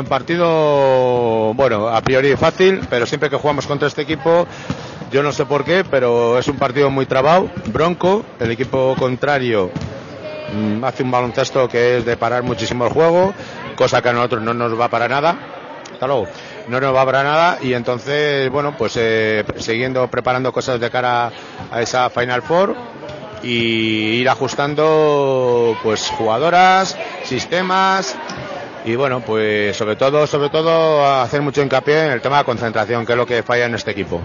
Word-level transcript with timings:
un 0.00 0.06
partido, 0.06 1.52
bueno, 1.54 1.88
a 1.88 2.00
priori 2.00 2.36
fácil, 2.36 2.80
pero 2.88 3.06
siempre 3.06 3.30
que 3.30 3.36
jugamos 3.36 3.66
contra 3.66 3.88
este 3.88 4.02
equipo, 4.02 4.46
yo 5.10 5.22
no 5.22 5.32
sé 5.32 5.46
por 5.46 5.64
qué, 5.64 5.84
pero 5.88 6.38
es 6.38 6.48
un 6.48 6.56
partido 6.56 6.90
muy 6.90 7.06
trabado, 7.06 7.50
bronco, 7.66 8.24
el 8.40 8.50
equipo 8.50 8.94
contrario 8.98 9.70
mm, 10.52 10.84
hace 10.84 11.02
un 11.02 11.10
baloncesto 11.10 11.68
que 11.68 11.98
es 11.98 12.04
de 12.04 12.16
parar 12.16 12.42
muchísimo 12.42 12.86
el 12.86 12.92
juego, 12.92 13.34
cosa 13.76 14.02
que 14.02 14.08
a 14.08 14.12
nosotros 14.12 14.42
no 14.42 14.54
nos 14.54 14.78
va 14.78 14.88
para 14.88 15.08
nada. 15.08 15.36
Hasta 15.92 16.06
luego. 16.06 16.26
No 16.68 16.78
nos 16.80 16.94
va 16.94 17.06
para 17.06 17.22
nada 17.22 17.58
y 17.62 17.72
entonces, 17.72 18.50
bueno, 18.50 18.76
pues 18.76 18.94
eh, 18.96 19.44
siguiendo 19.56 20.06
preparando 20.08 20.52
cosas 20.52 20.78
de 20.78 20.90
cara 20.90 21.30
a 21.70 21.80
esa 21.80 22.10
Final 22.10 22.42
Four 22.42 22.76
y 23.42 24.18
ir 24.20 24.28
ajustando 24.28 25.76
pues 25.82 26.10
jugadoras, 26.10 26.96
sistemas 27.24 28.16
y 28.86 28.94
bueno, 28.94 29.20
pues 29.20 29.76
sobre 29.76 29.96
todo, 29.96 30.26
sobre 30.28 30.48
todo 30.48 31.04
hacer 31.04 31.42
mucho 31.42 31.60
hincapié 31.60 32.06
en 32.06 32.12
el 32.12 32.20
tema 32.20 32.38
de 32.38 32.44
concentración, 32.44 33.04
que 33.04 33.12
es 33.12 33.18
lo 33.18 33.26
que 33.26 33.42
falla 33.42 33.66
en 33.66 33.74
este 33.74 33.90
equipo. 33.90 34.22